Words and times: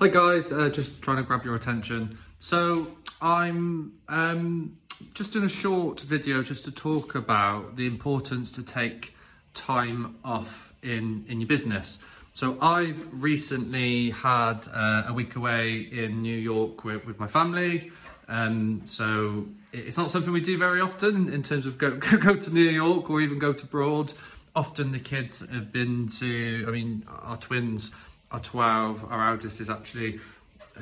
Hi 0.00 0.06
guys, 0.06 0.52
uh, 0.52 0.68
just 0.68 1.02
trying 1.02 1.16
to 1.16 1.24
grab 1.24 1.44
your 1.44 1.56
attention. 1.56 2.18
So 2.38 2.92
I'm 3.20 3.94
um, 4.08 4.78
just 5.12 5.32
doing 5.32 5.44
a 5.44 5.48
short 5.48 6.02
video 6.02 6.40
just 6.40 6.64
to 6.66 6.70
talk 6.70 7.16
about 7.16 7.74
the 7.74 7.84
importance 7.84 8.52
to 8.52 8.62
take 8.62 9.16
time 9.54 10.16
off 10.24 10.72
in 10.84 11.24
in 11.28 11.40
your 11.40 11.48
business. 11.48 11.98
So 12.32 12.56
I've 12.60 13.04
recently 13.10 14.10
had 14.10 14.68
uh, 14.72 15.06
a 15.08 15.12
week 15.12 15.34
away 15.34 15.88
in 15.90 16.22
New 16.22 16.38
York 16.38 16.84
with, 16.84 17.04
with 17.04 17.18
my 17.18 17.26
family. 17.26 17.90
Um, 18.28 18.82
so 18.84 19.48
it's 19.72 19.96
not 19.96 20.10
something 20.10 20.32
we 20.32 20.40
do 20.40 20.56
very 20.56 20.80
often 20.80 21.28
in 21.28 21.42
terms 21.42 21.66
of 21.66 21.76
go 21.76 21.96
go 22.28 22.36
to 22.36 22.54
New 22.54 22.70
York 22.70 23.10
or 23.10 23.20
even 23.20 23.40
go 23.40 23.52
to 23.52 23.64
abroad. 23.64 24.12
Often 24.54 24.92
the 24.92 25.00
kids 25.00 25.40
have 25.50 25.72
been 25.72 26.06
to. 26.20 26.66
I 26.68 26.70
mean, 26.70 27.04
our 27.08 27.36
twins 27.36 27.90
are 28.30 28.40
12. 28.40 29.10
Our 29.10 29.30
eldest 29.30 29.60
is 29.60 29.70
actually 29.70 30.20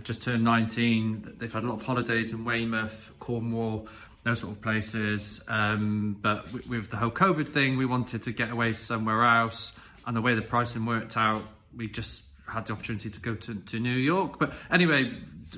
just 0.03 0.23
turned 0.23 0.45
19. 0.45 1.37
They've 1.39 1.53
had 1.53 1.65
a 1.65 1.69
lot 1.69 1.81
of 1.81 1.83
holidays 1.83 2.33
in 2.33 2.45
Weymouth, 2.45 3.13
Cornwall, 3.19 3.89
those 4.25 4.41
sort 4.41 4.57
of 4.57 4.63
places. 4.63 5.43
Um, 5.49 6.17
but 6.21 6.53
with 6.67 6.91
the 6.91 6.97
whole 6.97 7.11
COVID 7.11 7.49
thing, 7.49 7.77
we 7.77 7.87
wanted 7.87 8.23
to 8.25 8.33
get 8.33 8.51
away 8.51 8.73
somewhere 8.73 9.25
else. 9.25 9.73
And 10.07 10.17
the 10.17 10.21
way 10.21 10.35
the 10.35 10.43
pricing 10.43 10.87
worked 10.87 11.17
out, 11.17 11.43
we 11.77 11.89
just 11.89 12.25
had 12.47 12.67
the 12.67 12.73
opportunity 12.73 13.11
to 13.11 13.21
go 13.21 13.35
to, 13.35 13.55
to 13.55 13.79
New 13.79 13.97
York. 13.97 14.39
But 14.39 14.53
anyway, 14.71 15.13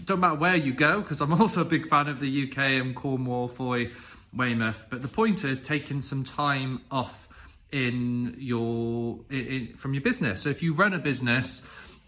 don't 0.04 0.20
matter 0.20 0.36
where 0.36 0.56
you 0.56 0.72
go, 0.72 1.00
because 1.00 1.20
I'm 1.20 1.32
also 1.40 1.62
a 1.62 1.66
big 1.66 1.88
fan 1.88 2.08
of 2.08 2.20
the 2.20 2.48
UK 2.48 2.58
and 2.58 2.94
Cornwall, 2.94 3.48
Fowey, 3.48 3.92
Weymouth. 4.34 4.86
But 4.90 5.02
the 5.02 5.08
point 5.08 5.44
is 5.44 5.62
taking 5.62 6.02
some 6.02 6.24
time 6.24 6.82
off 6.90 7.28
in 7.72 8.36
your 8.38 9.20
in, 9.30 9.74
from 9.76 9.94
your 9.94 10.02
business. 10.02 10.42
So 10.42 10.48
if 10.48 10.62
you 10.62 10.74
run 10.74 10.94
a 10.94 10.98
business, 10.98 11.62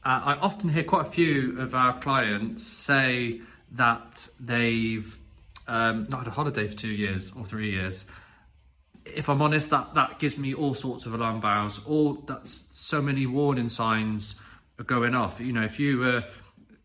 uh, 0.04 0.20
I 0.24 0.34
often 0.34 0.68
hear 0.68 0.84
quite 0.84 1.06
a 1.06 1.10
few 1.10 1.60
of 1.60 1.74
our 1.74 1.98
clients 2.00 2.66
say 2.66 3.40
that 3.72 4.28
they've 4.38 5.18
um, 5.68 6.06
not 6.08 6.20
had 6.20 6.28
a 6.28 6.30
holiday 6.30 6.66
for 6.66 6.76
two 6.76 6.88
years 6.88 7.32
or 7.36 7.44
three 7.44 7.70
years. 7.70 8.04
If 9.04 9.28
I'm 9.28 9.42
honest, 9.42 9.70
that 9.70 9.94
that 9.94 10.18
gives 10.18 10.36
me 10.38 10.54
all 10.54 10.74
sorts 10.74 11.06
of 11.06 11.14
alarm 11.14 11.40
bells. 11.40 11.80
All 11.86 12.14
that's 12.14 12.64
so 12.74 13.00
many 13.00 13.26
warning 13.26 13.68
signs 13.68 14.34
are 14.78 14.84
going 14.84 15.14
off. 15.14 15.40
You 15.40 15.52
know, 15.52 15.62
if 15.62 15.78
you 15.78 15.98
were 15.98 16.24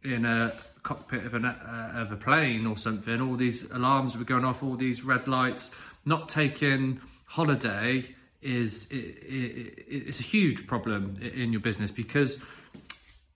in 0.03 0.25
a 0.25 0.53
cockpit 0.83 1.25
of, 1.25 1.33
an, 1.33 1.45
uh, 1.45 1.91
of 1.95 2.11
a 2.11 2.15
plane 2.15 2.67
or 2.67 2.77
something, 2.77 3.19
all 3.19 3.35
these 3.35 3.63
alarms 3.71 4.15
were 4.15 4.23
going 4.23 4.45
off, 4.45 4.61
all 4.61 4.75
these 4.75 5.03
red 5.03 5.27
lights. 5.27 5.71
Not 6.05 6.29
taking 6.29 7.01
holiday 7.25 8.03
is 8.45 8.88
it, 8.91 8.95
it, 8.95 9.85
it's 9.88 10.19
a 10.19 10.23
huge 10.23 10.67
problem 10.67 11.17
in 11.21 11.51
your 11.51 11.61
business 11.61 11.91
because 11.91 12.38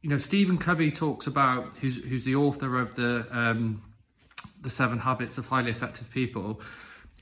you 0.01 0.09
know 0.09 0.19
Stephen 0.19 0.57
Covey 0.57 0.91
talks 0.91 1.27
about 1.27 1.73
who's 1.79 1.97
who's 1.97 2.23
the 2.23 2.35
author 2.35 2.79
of 2.79 2.95
the 2.95 3.25
um, 3.31 3.81
the 4.61 4.69
Seven 4.69 4.99
Habits 4.99 5.37
of 5.37 5.47
Highly 5.47 5.71
Effective 5.71 6.11
People. 6.11 6.61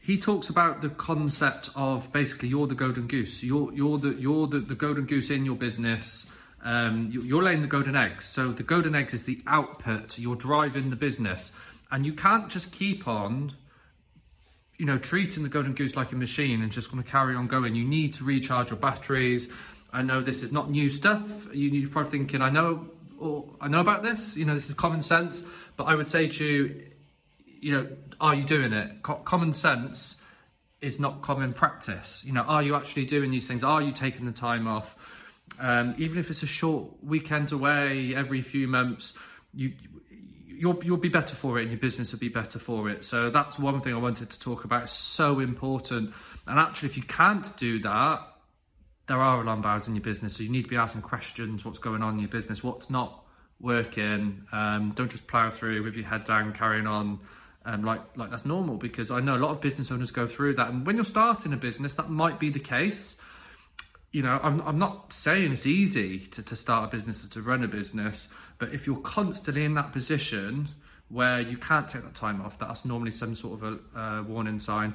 He 0.02 0.18
talks 0.18 0.50
about 0.50 0.82
the 0.82 0.90
concept 0.90 1.70
of 1.76 2.12
basically 2.14 2.50
you're 2.50 2.68
the 2.68 2.76
golden 2.76 3.08
goose. 3.08 3.44
You're 3.44 3.74
you're 3.74 3.98
the 3.98 4.10
you're 4.10 4.48
the, 4.48 4.60
the 4.60 4.76
golden 4.76 5.06
goose 5.06 5.30
in 5.30 5.46
your 5.46 5.56
business. 5.56 6.30
Um, 6.64 7.10
you're 7.12 7.44
laying 7.44 7.62
the 7.62 7.68
golden 7.68 7.96
eggs. 7.96 8.26
So 8.26 8.52
the 8.52 8.64
golden 8.64 8.96
eggs 8.96 9.14
is 9.14 9.24
the 9.24 9.42
output. 9.48 10.20
You're 10.20 10.36
driving 10.36 10.90
the 10.90 10.96
business, 10.98 11.52
and 11.90 12.06
you 12.06 12.14
can't 12.14 12.50
just 12.50 12.72
keep 12.74 13.08
on 13.08 13.54
you 14.78 14.86
know, 14.86 14.98
treating 14.98 15.44
the 15.44 15.50
golden 15.50 15.74
goose 15.74 15.96
like 15.96 16.12
a 16.12 16.16
machine 16.16 16.62
and 16.62 16.72
just 16.72 16.92
going 16.92 17.04
to 17.04 17.10
carry 17.10 17.36
on 17.36 17.48
going. 17.48 17.76
You 17.76 17.86
need 17.86 18.14
to 18.16 18.24
recharge 18.24 18.70
your 18.70 18.80
batteries. 18.80 19.50
I 19.92 20.04
know 20.04 20.22
this 20.22 20.44
is 20.44 20.52
not 20.52 20.70
new 20.70 20.90
stuff. 20.90 21.48
You, 21.54 21.88
are 21.88 21.90
probably 21.90 22.12
thinking, 22.12 22.42
I 22.42 22.50
know, 22.50 22.88
or 23.18 23.50
I 23.60 23.68
know 23.68 23.80
about 23.80 24.04
this. 24.04 24.38
You 24.38 24.46
know, 24.46 24.54
this 24.54 24.70
is 24.70 24.76
common 24.76 25.02
sense. 25.02 25.44
But 25.78 25.86
I 25.86 25.96
would 25.96 26.08
say 26.08 26.28
to 26.28 26.46
you, 26.46 26.84
you 27.46 27.72
know, 27.72 27.88
are 28.22 28.36
you 28.36 28.44
doing 28.44 28.72
it? 28.74 29.02
Co- 29.02 29.16
common 29.16 29.54
sense 29.54 30.16
is 30.80 31.00
not 31.00 31.24
common 31.24 31.54
practice. 31.54 32.24
You 32.24 32.34
know, 32.34 32.42
are 32.42 32.62
you 32.62 32.76
actually 32.76 33.06
doing 33.06 33.32
these 33.32 33.48
things? 33.48 33.64
Are 33.64 33.82
you 33.82 33.92
taking 33.92 34.26
the 34.26 34.32
time 34.32 34.68
off? 34.68 34.96
Um, 35.60 35.96
even 35.98 36.20
if 36.20 36.30
it's 36.30 36.44
a 36.44 36.48
short 36.48 37.04
weekend 37.04 37.52
away 37.52 38.14
every 38.16 38.42
few 38.42 38.68
months, 38.68 39.14
you 39.54 39.74
you'll 40.58 40.80
you'll 40.84 40.98
be 40.98 41.10
better 41.10 41.36
for 41.36 41.60
it 41.60 41.64
and 41.64 41.72
your 41.72 41.80
business 41.80 42.12
will 42.12 42.20
be 42.20 42.30
better 42.30 42.60
for 42.60 42.90
it. 42.90 43.06
So 43.06 43.30
that's 43.30 43.60
one 43.60 43.82
thing 43.82 43.94
I 43.94 43.98
wanted 43.98 44.30
to 44.30 44.40
talk 44.40 44.66
about. 44.66 44.84
It's 44.84 44.94
so 44.94 45.40
important. 45.40 46.14
And 46.46 46.60
actually, 46.60 46.90
if 46.90 46.98
you 46.98 47.04
can't 47.04 47.56
do 47.58 47.80
that, 47.80 48.22
there 49.08 49.22
are 49.22 49.42
alarm 49.42 49.62
bells 49.62 49.88
in 49.88 49.96
your 49.96 50.04
business. 50.04 50.36
So 50.36 50.44
you 50.44 50.50
need 50.50 50.64
to 50.64 50.70
be 50.70 50.76
asking 50.76 51.02
questions. 51.02 51.66
What's 51.66 51.80
going 51.80 52.04
on 52.04 52.16
in 52.16 52.20
your 52.20 52.30
business? 52.30 52.64
What's 52.64 52.90
not 52.90 53.24
working? 53.60 54.46
Um, 54.52 54.94
don't 54.96 55.10
just 55.10 55.28
plow 55.28 55.50
through 55.50 55.84
with 55.84 55.96
your 55.96 56.06
head 56.06 56.26
down, 56.26 56.54
carrying 56.54 56.88
on. 56.88 57.20
Um, 57.66 57.84
like 57.84 58.02
like 58.16 58.32
that's 58.32 58.46
normal 58.46 58.78
because 58.78 59.12
I 59.12 59.20
know 59.20 59.36
a 59.36 59.40
lot 59.40 59.52
of 59.52 59.60
business 59.60 59.92
owners 59.92 60.12
go 60.12 60.26
through 60.26 60.56
that, 60.56 60.70
and 60.70 60.86
when 60.86 60.96
you're 60.96 61.04
starting 61.06 61.52
a 61.52 61.58
business, 61.58 61.96
that 61.96 62.10
might 62.10 62.40
be 62.40 62.50
the 62.50 62.60
case. 62.62 63.18
You 64.12 64.24
know, 64.24 64.40
I'm 64.42 64.62
I'm 64.62 64.80
not 64.80 65.14
saying 65.14 65.52
it's 65.52 65.66
easy 65.66 66.20
to, 66.20 66.42
to 66.42 66.56
start 66.56 66.94
a 66.94 66.96
business 66.96 67.24
or 67.24 67.30
to 67.30 67.42
run 67.42 67.64
a 67.64 67.68
business, 67.68 68.30
but 68.58 68.74
if 68.74 68.88
you're 68.88 68.98
constantly 68.98 69.66
in 69.66 69.74
that 69.76 69.92
position 69.92 70.70
where 71.10 71.40
you 71.40 71.58
can't 71.58 71.88
take 71.88 72.04
that 72.04 72.16
time 72.16 72.42
off, 72.42 72.58
that's 72.58 72.84
normally 72.84 73.12
some 73.12 73.36
sort 73.36 73.62
of 73.62 73.80
a 73.96 74.00
uh, 74.00 74.24
warning 74.24 74.60
sign. 74.60 74.94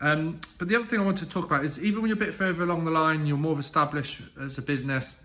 Um, 0.00 0.40
but 0.58 0.68
the 0.68 0.76
other 0.76 0.86
thing 0.86 1.00
I 1.00 1.04
want 1.04 1.18
to 1.18 1.28
talk 1.28 1.44
about 1.44 1.64
is 1.64 1.82
even 1.82 2.00
when 2.00 2.08
you're 2.08 2.16
a 2.16 2.26
bit 2.26 2.34
further 2.34 2.62
along 2.62 2.84
the 2.84 2.90
line, 2.90 3.26
you're 3.26 3.36
more 3.36 3.58
established 3.58 4.22
as 4.40 4.56
a 4.56 4.62
business, 4.62 5.16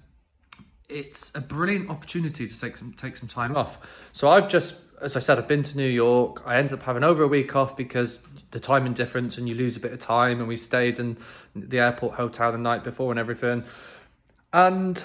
it's 0.90 1.34
a 1.35 1.41
brilliant 1.41 1.90
opportunity 1.90 2.47
to 2.47 2.59
take 2.59 2.78
some 2.78 2.94
take 2.94 3.16
some 3.16 3.28
time 3.28 3.56
off. 3.56 3.79
So 4.12 4.29
I've 4.29 4.50
just, 4.50 4.75
as 5.02 5.16
I 5.16 5.20
said, 5.20 5.38
I've 5.38 5.48
been 5.48 5.64
to 5.64 5.78
New 5.78 5.88
York. 5.88 6.42
I 6.46 6.58
ended 6.58 6.74
up 6.74 6.84
having 6.84 7.04
over 7.04 7.24
a 7.24 7.28
week 7.28 7.56
off 7.56 7.76
because 7.76 8.20
the 8.52 8.60
timing 8.60 8.94
difference 8.94 9.38
and 9.38 9.48
you 9.50 9.56
lose 9.56 9.76
a 9.76 9.80
bit 9.80 9.92
of 9.92 10.00
time. 10.00 10.40
And 10.40 10.48
we 10.48 10.58
stayed 10.58 11.00
in 11.00 11.18
the 11.56 11.80
airport 11.80 12.16
hotel 12.16 12.52
the 12.52 12.58
night 12.58 12.84
before 12.84 13.12
and 13.12 13.20
everything. 13.20 13.64
And 14.54 15.04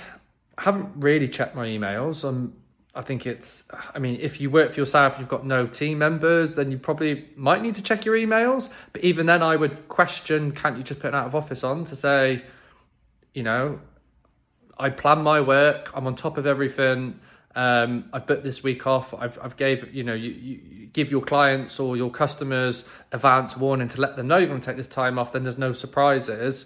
I 0.57 0.63
haven't 0.63 0.91
really 0.97 1.29
checked 1.29 1.55
my 1.55 1.67
emails. 1.67 2.23
I'm 2.23 2.55
I 2.95 3.03
think 3.03 3.25
it's, 3.25 3.65
I 3.95 4.01
mean, 4.01 4.19
if 4.21 4.41
you 4.41 4.51
work 4.51 4.73
for 4.73 4.81
yourself, 4.81 5.17
you've 5.19 5.29
got 5.29 5.47
no 5.47 5.67
team 5.67 5.99
members, 5.99 6.55
then 6.55 6.73
you 6.73 6.79
probably 6.79 7.29
might 7.37 7.63
need 7.63 7.77
to 7.77 7.83
check 7.83 8.05
your 8.05 8.17
emails. 8.17 8.69
But 8.93 9.05
even 9.05 9.27
then, 9.27 9.43
I 9.43 9.55
would 9.55 9.89
question 9.89 10.51
can't 10.53 10.77
you 10.77 10.83
just 10.83 11.01
put 11.01 11.09
an 11.09 11.15
out 11.15 11.27
of 11.27 11.35
office 11.37 11.63
on 11.63 11.85
to 11.85 11.95
say, 11.95 12.43
you 13.33 13.45
know, 13.45 13.79
I 14.77 14.91
plan 14.91 15.23
my 15.23 15.41
work, 15.41 15.91
I'm 15.95 16.07
on 16.07 16.17
top 16.17 16.37
of 16.37 16.47
everything. 16.47 17.21
Um, 17.55 18.09
I've 18.13 18.27
booked 18.27 18.45
this 18.45 18.63
week 18.63 18.87
off. 18.87 19.13
I've, 19.13 19.39
I've 19.43 19.57
gave, 19.57 19.93
you 19.93 20.05
know, 20.05 20.15
you, 20.15 20.31
you 20.31 20.87
give 20.93 21.11
your 21.11 21.23
clients 21.23 21.81
or 21.81 21.97
your 21.97 22.11
customers 22.11 22.85
advance 23.13 23.57
warning 23.57 23.89
to 23.89 24.01
let 24.01 24.17
them 24.17 24.29
know 24.29 24.39
you're 24.39 24.49
going 24.49 24.61
to 24.61 24.67
take 24.67 24.77
this 24.77 24.89
time 24.89 25.19
off, 25.19 25.33
then 25.33 25.43
there's 25.43 25.59
no 25.59 25.73
surprises. 25.73 26.65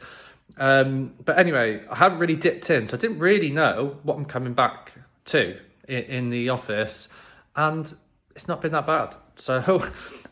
Um, 0.59 1.15
but 1.25 1.39
anyway, 1.39 1.83
I 1.91 1.97
haven't 1.97 2.19
really 2.19 2.37
dipped 2.37 2.69
in, 2.71 2.89
so 2.89 2.97
I 2.97 3.01
didn't 3.01 3.19
really 3.19 3.51
know 3.51 3.99
what 4.03 4.17
I'm 4.17 4.25
coming 4.25 4.55
back 4.55 4.93
to 5.27 5.59
in, 5.89 6.31
the 6.31 6.49
office, 6.49 7.09
and 7.57 7.93
it's 8.35 8.49
not 8.49 8.61
been 8.61 8.73
that 8.73 8.87
bad. 8.87 9.17
So 9.37 9.85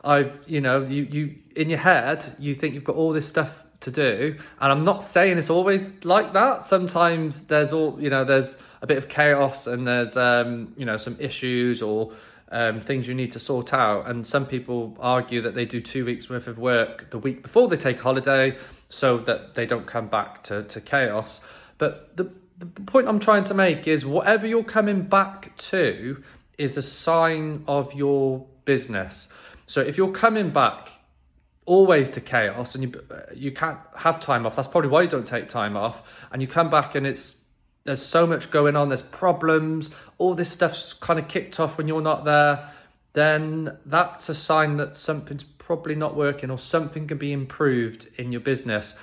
I've, 0.05 0.39
you 0.47 0.61
know, 0.61 0.85
you 0.85 1.03
you 1.03 1.35
in 1.57 1.69
your 1.69 1.81
head 1.81 2.37
you 2.39 2.55
think 2.55 2.75
you've 2.75 2.85
got 2.85 2.95
all 2.95 3.13
this 3.13 3.27
stuff 3.27 3.65
to 3.83 3.91
do, 3.91 4.37
and 4.61 4.73
I'm 4.73 4.85
not 4.85 5.05
saying 5.05 5.39
it's 5.39 5.51
always 5.51 6.05
like 6.05 6.33
that. 6.33 6.65
Sometimes 6.65 7.45
there's 7.45 7.73
all, 7.73 8.01
you 8.01 8.11
know, 8.11 8.25
there's 8.25 8.57
a 8.81 8.87
bit 8.87 8.99
of 8.99 9.09
chaos 9.09 9.67
and 9.67 9.87
there's 9.87 10.17
um, 10.17 10.75
you 10.77 10.85
know 10.85 10.97
some 10.97 11.17
issues 11.21 11.81
or 11.83 12.13
um, 12.51 12.81
things 12.81 13.09
you 13.09 13.15
need 13.15 13.33
to 13.33 13.39
sort 13.39 13.73
out. 13.73 14.09
And 14.09 14.27
some 14.27 14.45
people 14.47 14.97
argue 15.01 15.41
that 15.43 15.55
they 15.55 15.65
do 15.65 15.81
two 15.81 16.05
weeks 16.05 16.29
worth 16.29 16.47
of 16.47 16.59
work 16.59 17.11
the 17.11 17.19
week 17.19 17.43
before 17.43 17.69
they 17.69 17.77
take 17.77 18.01
holiday 18.01 18.57
so 18.89 19.19
that 19.19 19.55
they 19.55 19.67
don't 19.67 19.87
come 19.87 20.07
back 20.07 20.43
to, 20.45 20.65
to 20.65 20.81
chaos. 20.81 21.41
But 21.79 22.17
the 22.17 22.31
the 22.59 22.67
point 22.83 23.09
I'm 23.09 23.19
trying 23.19 23.45
to 23.45 23.55
make 23.55 23.89
is 23.89 24.07
whatever 24.07 24.47
you're 24.47 24.63
coming 24.63 25.03
back 25.03 25.57
to 25.57 26.23
is 26.59 26.77
a 26.77 26.83
sign 26.83 27.65
of 27.67 27.93
your 27.95 28.47
business. 28.65 29.29
So 29.67 29.81
if 29.81 29.97
you're 29.97 30.13
coming 30.13 30.51
back 30.51 30.91
always 31.65 32.11
to 32.11 32.21
chaos 32.21 32.75
and 32.75 32.85
you 32.85 33.05
you 33.35 33.53
can't 33.53 33.79
have 33.97 34.21
time 34.21 34.47
off, 34.47 34.57
that's 34.57 34.69
probably 34.69 34.91
why 34.91 35.03
you 35.03 35.09
don't 35.09 35.27
take 35.27 35.49
time 35.49 35.77
off. 35.77 36.03
And 36.31 36.43
you 36.43 36.49
come 36.49 36.71
back 36.71 36.95
and 36.95 37.07
it's 37.07 37.37
there's 37.85 38.05
so 38.05 38.27
much 38.27 38.51
going 38.51 38.77
on, 38.77 38.89
there's 38.89 39.03
problems, 39.03 39.91
all 40.19 40.35
this 40.35 40.51
stuff's 40.51 40.93
kind 40.93 41.19
of 41.19 41.29
kicked 41.29 41.59
off 41.59 41.79
when 41.79 41.89
you're 41.89 42.01
not 42.01 42.25
there, 42.25 42.71
then 43.13 43.77
that's 43.85 44.29
a 44.29 44.35
sign 44.35 44.77
that 44.77 44.97
something's 44.97 45.43
probably 45.43 45.95
not 45.95 46.17
working 46.17 46.51
or 46.51 46.59
something 46.59 47.07
can 47.07 47.19
be 47.19 47.33
improved 47.33 48.07
in 48.17 48.31
your 48.31 48.41
business. 48.41 48.95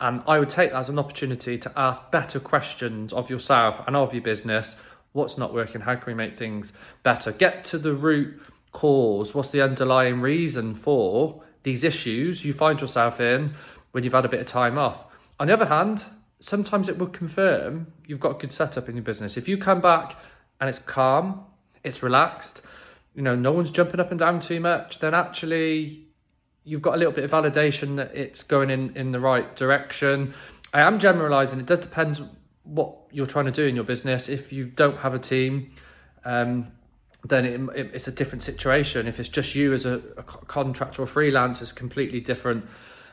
And 0.00 0.22
I 0.26 0.38
would 0.38 0.50
take 0.50 0.72
that 0.72 0.78
as 0.78 0.88
an 0.88 0.98
opportunity 0.98 1.58
to 1.58 1.72
ask 1.76 2.10
better 2.10 2.40
questions 2.40 3.12
of 3.12 3.30
yourself 3.30 3.80
and 3.86 3.94
of 3.94 4.12
your 4.12 4.22
business. 4.22 4.74
What's 5.12 5.38
not 5.38 5.54
working? 5.54 5.82
How 5.82 5.94
can 5.94 6.04
we 6.06 6.14
make 6.14 6.36
things 6.36 6.72
better? 7.04 7.30
Get 7.30 7.64
to 7.66 7.78
the 7.78 7.94
root 7.94 8.40
cause. 8.72 9.34
What's 9.34 9.48
the 9.48 9.62
underlying 9.62 10.20
reason 10.20 10.74
for 10.74 11.42
these 11.64 11.82
issues 11.82 12.44
you 12.44 12.52
find 12.52 12.80
yourself 12.80 13.20
in 13.20 13.54
when 13.90 14.04
you've 14.04 14.12
had 14.12 14.24
a 14.24 14.28
bit 14.28 14.40
of 14.40 14.46
time 14.46 14.78
off? 14.78 15.04
On 15.40 15.48
the 15.48 15.52
other 15.52 15.66
hand, 15.66 16.04
sometimes 16.40 16.88
it 16.88 16.98
will 16.98 17.08
confirm 17.08 17.92
you've 18.06 18.20
got 18.20 18.36
a 18.36 18.38
good 18.38 18.52
setup 18.52 18.88
in 18.88 18.94
your 18.94 19.02
business. 19.02 19.36
If 19.36 19.48
you 19.48 19.58
come 19.58 19.80
back 19.80 20.16
and 20.60 20.70
it's 20.70 20.78
calm, 20.78 21.44
it's 21.82 22.02
relaxed, 22.02 22.62
you 23.14 23.22
know, 23.22 23.34
no 23.34 23.52
one's 23.52 23.70
jumping 23.70 24.00
up 24.00 24.10
and 24.10 24.18
down 24.18 24.40
too 24.40 24.60
much, 24.60 24.98
then 24.98 25.14
actually 25.14 26.06
you've 26.64 26.82
got 26.82 26.94
a 26.94 26.96
little 26.96 27.12
bit 27.12 27.24
of 27.24 27.30
validation 27.30 27.96
that 27.96 28.14
it's 28.14 28.42
going 28.42 28.70
in, 28.70 28.96
in 28.96 29.10
the 29.10 29.20
right 29.20 29.54
direction. 29.56 30.34
I 30.72 30.80
am 30.80 30.98
generalizing, 30.98 31.60
it 31.60 31.66
does 31.66 31.80
depend 31.80 32.20
what 32.64 32.96
you're 33.10 33.26
trying 33.26 33.44
to 33.44 33.52
do 33.52 33.64
in 33.66 33.74
your 33.74 33.84
business. 33.84 34.28
If 34.28 34.52
you 34.52 34.64
don't 34.64 34.98
have 34.98 35.14
a 35.14 35.18
team, 35.18 35.70
um, 36.24 36.72
then 37.24 37.44
it, 37.44 37.60
it, 37.76 37.90
it's 37.94 38.08
a 38.08 38.12
different 38.12 38.42
situation. 38.42 39.06
If 39.06 39.18
it's 39.18 39.28
just 39.28 39.54
you 39.54 39.72
as 39.72 39.86
a, 39.86 40.02
a 40.16 40.22
contractor 40.22 41.02
or 41.02 41.06
freelance, 41.06 41.62
it's 41.62 41.72
a 41.72 41.74
completely 41.74 42.20
different 42.20 42.66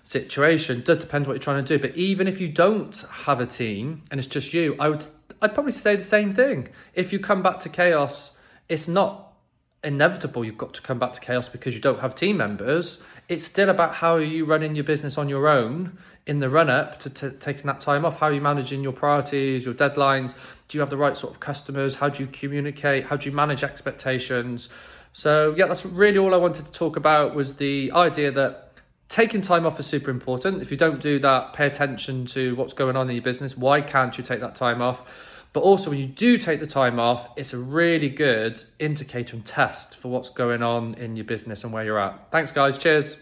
situation. 0.03 0.79
It 0.79 0.85
does 0.85 0.97
depend 0.97 1.27
what 1.27 1.33
you're 1.33 1.39
trying 1.39 1.63
to 1.63 1.77
do. 1.77 1.81
But 1.81 1.95
even 1.95 2.27
if 2.27 2.41
you 2.41 2.49
don't 2.49 2.99
have 3.09 3.39
a 3.39 3.45
team 3.45 4.03
and 4.11 4.19
it's 4.19 4.27
just 4.27 4.53
you, 4.53 4.75
I 4.79 4.89
would 4.89 5.05
I'd 5.41 5.53
probably 5.53 5.71
say 5.71 5.95
the 5.95 6.03
same 6.03 6.33
thing. 6.33 6.69
If 6.93 7.11
you 7.11 7.19
come 7.19 7.41
back 7.41 7.59
to 7.61 7.69
chaos, 7.69 8.31
it's 8.69 8.87
not 8.87 9.30
inevitable 9.83 10.45
you've 10.45 10.57
got 10.57 10.73
to 10.75 10.81
come 10.81 10.99
back 10.99 11.13
to 11.13 11.19
chaos 11.19 11.49
because 11.49 11.73
you 11.73 11.81
don't 11.81 11.99
have 11.99 12.15
team 12.15 12.37
members. 12.37 13.01
It's 13.27 13.45
still 13.45 13.69
about 13.69 13.95
how 13.95 14.15
are 14.15 14.21
you 14.21 14.45
running 14.45 14.75
your 14.75 14.83
business 14.83 15.17
on 15.17 15.29
your 15.29 15.47
own 15.47 15.97
in 16.27 16.39
the 16.39 16.49
run 16.49 16.69
up 16.69 16.99
to, 16.99 17.09
to 17.09 17.31
taking 17.31 17.65
that 17.65 17.81
time 17.81 18.05
off. 18.05 18.17
How 18.19 18.27
are 18.27 18.33
you 18.33 18.41
managing 18.41 18.83
your 18.83 18.91
priorities, 18.93 19.65
your 19.65 19.73
deadlines? 19.73 20.35
Do 20.67 20.77
you 20.77 20.81
have 20.81 20.89
the 20.89 20.97
right 20.97 21.17
sort 21.17 21.33
of 21.33 21.39
customers? 21.39 21.95
How 21.95 22.09
do 22.09 22.23
you 22.23 22.29
communicate? 22.31 23.05
How 23.05 23.15
do 23.15 23.29
you 23.29 23.35
manage 23.35 23.63
expectations? 23.63 24.69
So 25.13 25.53
yeah, 25.57 25.65
that's 25.67 25.85
really 25.85 26.17
all 26.17 26.33
I 26.33 26.37
wanted 26.37 26.65
to 26.65 26.71
talk 26.71 26.95
about 26.95 27.35
was 27.35 27.55
the 27.55 27.91
idea 27.93 28.31
that 28.31 28.73
taking 29.09 29.41
time 29.41 29.65
off 29.65 29.79
is 29.79 29.87
super 29.87 30.11
important. 30.11 30.61
If 30.61 30.71
you 30.71 30.77
don't 30.77 31.01
do 31.01 31.19
that, 31.19 31.53
pay 31.53 31.65
attention 31.65 32.25
to 32.27 32.55
what's 32.55 32.73
going 32.73 32.95
on 32.95 33.09
in 33.09 33.15
your 33.15 33.23
business. 33.23 33.57
Why 33.57 33.81
can't 33.81 34.17
you 34.17 34.23
take 34.23 34.39
that 34.41 34.55
time 34.55 34.81
off? 34.81 35.03
But 35.53 35.61
also, 35.61 35.89
when 35.89 35.99
you 35.99 36.07
do 36.07 36.37
take 36.37 36.61
the 36.61 36.67
time 36.67 36.99
off, 36.99 37.29
it's 37.35 37.53
a 37.53 37.57
really 37.57 38.09
good 38.09 38.63
indicator 38.79 39.35
and 39.35 39.45
test 39.45 39.97
for 39.97 40.07
what's 40.07 40.29
going 40.29 40.63
on 40.63 40.93
in 40.93 41.17
your 41.17 41.25
business 41.25 41.63
and 41.63 41.73
where 41.73 41.83
you're 41.83 41.99
at. 41.99 42.31
Thanks, 42.31 42.51
guys. 42.51 42.77
Cheers. 42.77 43.17